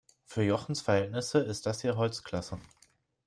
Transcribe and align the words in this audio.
Für 0.25 0.41
Jochens 0.41 0.81
Verhältnisse 0.81 1.37
ist 1.37 1.67
das 1.67 1.81
hier 1.83 1.95
Holzklasse. 1.95 2.59